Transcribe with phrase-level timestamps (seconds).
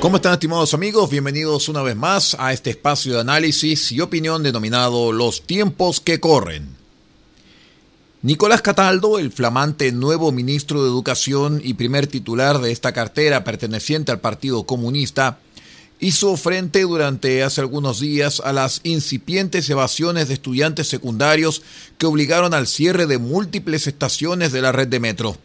[0.00, 1.10] ¿Cómo están estimados amigos?
[1.10, 6.20] Bienvenidos una vez más a este espacio de análisis y opinión denominado Los tiempos que
[6.20, 6.68] corren.
[8.22, 14.12] Nicolás Cataldo, el flamante nuevo ministro de Educación y primer titular de esta cartera perteneciente
[14.12, 15.40] al Partido Comunista,
[15.98, 21.62] hizo frente durante hace algunos días a las incipientes evasiones de estudiantes secundarios
[21.98, 25.38] que obligaron al cierre de múltiples estaciones de la red de metro.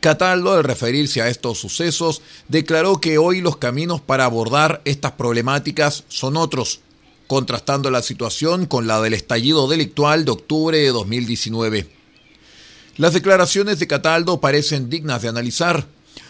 [0.00, 6.04] Cataldo, al referirse a estos sucesos, declaró que hoy los caminos para abordar estas problemáticas
[6.08, 6.80] son otros,
[7.26, 11.90] contrastando la situación con la del estallido delictual de octubre de 2019.
[12.96, 15.86] Las declaraciones de Cataldo parecen dignas de analizar.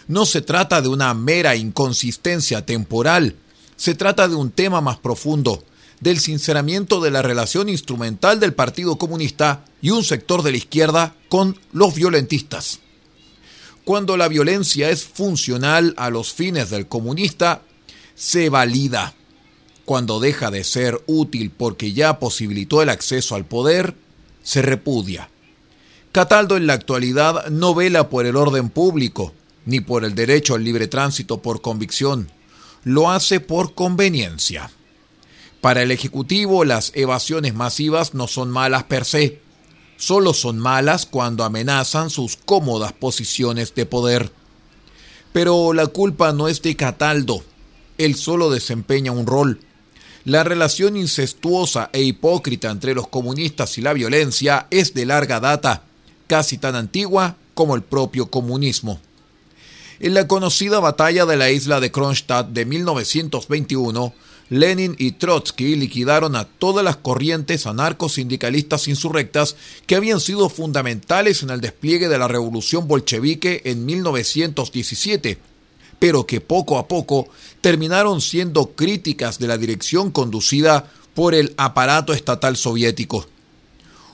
[0.07, 3.35] No se trata de una mera inconsistencia temporal,
[3.75, 5.63] se trata de un tema más profundo,
[5.99, 11.15] del sinceramiento de la relación instrumental del Partido Comunista y un sector de la izquierda
[11.27, 12.79] con los violentistas.
[13.89, 17.63] Cuando la violencia es funcional a los fines del comunista,
[18.13, 19.15] se valida.
[19.83, 23.95] Cuando deja de ser útil porque ya posibilitó el acceso al poder,
[24.43, 25.31] se repudia.
[26.11, 29.33] Cataldo en la actualidad no vela por el orden público,
[29.65, 32.29] ni por el derecho al libre tránsito por convicción.
[32.83, 34.69] Lo hace por conveniencia.
[35.61, 39.48] Para el Ejecutivo, las evasiones masivas no son malas per se
[39.99, 44.31] solo son malas cuando amenazan sus cómodas posiciones de poder.
[45.33, 47.43] Pero la culpa no es de Cataldo,
[47.99, 49.59] él solo desempeña un rol.
[50.23, 55.83] La relación incestuosa e hipócrita entre los comunistas y la violencia es de larga data,
[56.27, 58.99] casi tan antigua como el propio comunismo.
[59.99, 64.13] En la conocida batalla de la isla de Kronstadt de 1921,
[64.49, 69.55] Lenin y Trotsky liquidaron a todas las corrientes anarcosindicalistas insurrectas
[69.85, 75.37] que habían sido fundamentales en el despliegue de la revolución bolchevique en 1917,
[75.99, 77.27] pero que poco a poco
[77.61, 83.27] terminaron siendo críticas de la dirección conducida por el aparato estatal soviético.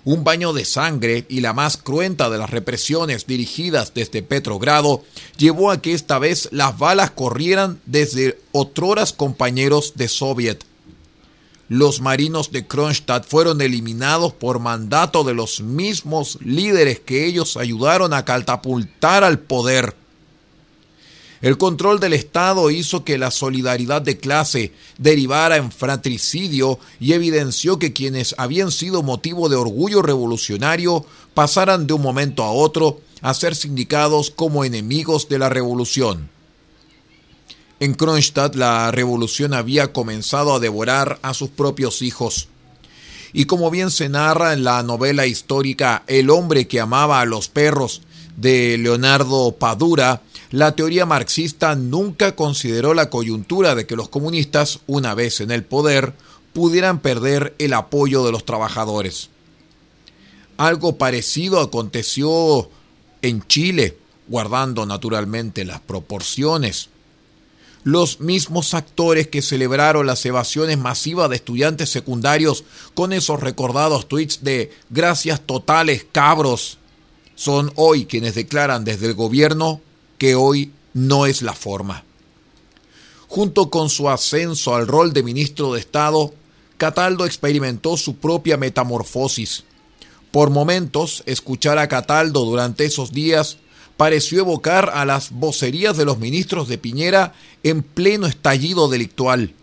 [0.03, 5.03] Un baño de sangre y la más cruenta de las represiones dirigidas desde Petrogrado
[5.37, 10.63] llevó a que esta vez las balas corrieran desde otroras compañeros de Soviet.
[11.67, 18.13] Los marinos de Kronstadt fueron eliminados por mandato de los mismos líderes que ellos ayudaron
[18.13, 19.97] a catapultar al poder.
[21.41, 27.77] El control del Estado hizo que la solidaridad de clase derivara en fratricidio y evidenció
[27.77, 33.33] que quienes habían sido motivo de orgullo revolucionario pasaran de un momento a otro a
[33.33, 36.34] ser sindicados como enemigos de la revolución.
[37.79, 42.47] En Kronstadt la revolución había comenzado a devorar a sus propios hijos.
[43.33, 47.49] Y como bien se narra en la novela histórica El hombre que amaba a los
[47.49, 48.01] perros
[48.37, 50.21] de Leonardo Padura,
[50.51, 55.63] la teoría marxista nunca consideró la coyuntura de que los comunistas, una vez en el
[55.63, 56.13] poder,
[56.53, 59.29] pudieran perder el apoyo de los trabajadores.
[60.55, 62.69] Algo parecido aconteció
[63.21, 63.97] en Chile,
[64.29, 66.89] guardando naturalmente las proporciones.
[67.85, 72.63] Los mismos actores que celebraron las evasiones masivas de estudiantes secundarios
[72.95, 76.79] con esos recordados tweets de gracias totales cabros
[77.35, 79.81] son hoy quienes declaran desde el gobierno
[80.17, 82.03] que hoy no es la forma.
[83.27, 86.33] Junto con su ascenso al rol de ministro de Estado,
[86.77, 89.63] Cataldo experimentó su propia metamorfosis.
[90.31, 93.59] Por momentos, escuchar a Cataldo durante esos días
[93.97, 97.33] pareció evocar a las vocerías de los ministros de Piñera
[97.63, 99.53] en pleno estallido delictual.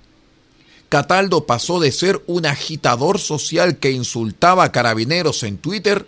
[0.89, 6.07] Cataldo pasó de ser un agitador social que insultaba a carabineros en Twitter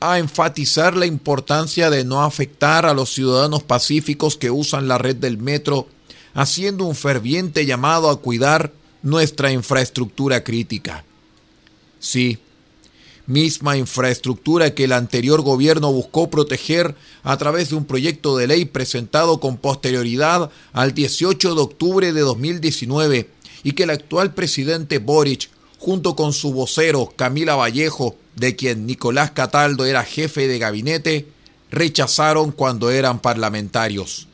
[0.00, 5.16] a enfatizar la importancia de no afectar a los ciudadanos pacíficos que usan la red
[5.16, 5.88] del metro,
[6.34, 11.04] haciendo un ferviente llamado a cuidar nuestra infraestructura crítica.
[11.98, 12.38] Sí,
[13.26, 18.64] misma infraestructura que el anterior gobierno buscó proteger a través de un proyecto de ley
[18.64, 23.30] presentado con posterioridad al 18 de octubre de 2019
[23.64, 29.32] y que el actual presidente Boric, junto con su vocero Camila Vallejo, de quien Nicolás
[29.32, 31.28] Cataldo era jefe de gabinete,
[31.70, 34.28] rechazaron cuando eran parlamentarios.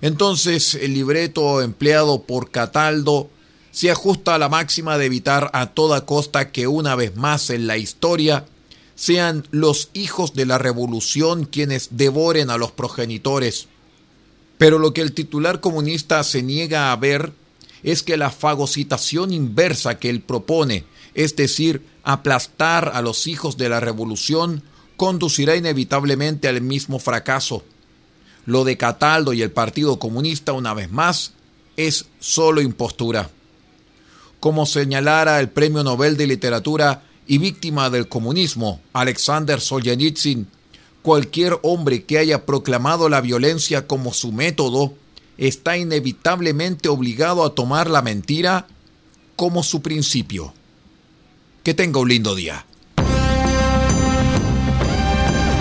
[0.00, 3.30] Entonces el libreto empleado por Cataldo
[3.72, 7.66] se ajusta a la máxima de evitar a toda costa que una vez más en
[7.66, 8.44] la historia
[8.94, 13.68] sean los hijos de la revolución quienes devoren a los progenitores.
[14.58, 17.32] Pero lo que el titular comunista se niega a ver
[17.82, 20.84] es que la fagocitación inversa que él propone,
[21.14, 24.62] es decir, aplastar a los hijos de la revolución,
[24.96, 27.64] conducirá inevitablemente al mismo fracaso.
[28.44, 31.32] Lo de Cataldo y el Partido Comunista, una vez más,
[31.76, 33.30] es solo impostura.
[34.42, 40.48] Como señalara el Premio Nobel de Literatura y víctima del comunismo, Alexander Solzhenitsyn,
[41.00, 44.94] cualquier hombre que haya proclamado la violencia como su método
[45.38, 48.66] está inevitablemente obligado a tomar la mentira
[49.36, 50.52] como su principio.
[51.62, 52.66] Que tenga un lindo día.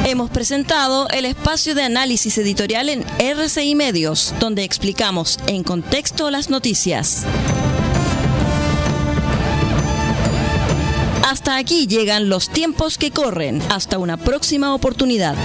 [0.07, 6.49] Hemos presentado el espacio de análisis editorial en RCI Medios, donde explicamos en contexto las
[6.49, 7.27] noticias.
[11.31, 13.61] Hasta aquí llegan los tiempos que corren.
[13.69, 15.37] Hasta una próxima oportunidad.